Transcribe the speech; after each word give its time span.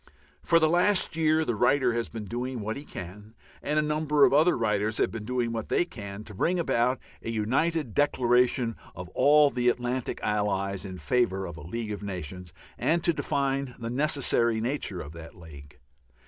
For 0.41 0.57
the 0.57 0.67
last 0.67 1.15
year 1.15 1.45
the 1.45 1.53
writer 1.53 1.93
has 1.93 2.09
been 2.09 2.25
doing 2.25 2.59
what 2.61 2.75
he 2.75 2.85
can 2.85 3.35
and 3.61 3.77
a 3.77 3.83
number 3.83 4.25
of 4.25 4.33
other 4.33 4.57
writers 4.57 4.97
have 4.97 5.11
been 5.11 5.25
doing 5.25 5.51
what 5.51 5.69
they 5.69 5.85
can 5.85 6.23
to 6.23 6.33
bring 6.33 6.57
about 6.57 6.97
a 7.21 7.29
united 7.29 7.93
declaration 7.93 8.75
of 8.95 9.09
all 9.09 9.51
the 9.51 9.69
Atlantic 9.69 10.19
Allies 10.23 10.85
in 10.85 10.97
favour 10.97 11.45
of 11.45 11.55
a 11.55 11.61
League 11.61 11.91
of 11.91 12.01
Nations, 12.01 12.51
and 12.79 13.03
to 13.03 13.13
define 13.13 13.75
the 13.77 13.91
necessary 13.91 14.59
nature 14.59 15.01
of 15.01 15.11
that 15.13 15.35
League. 15.35 15.77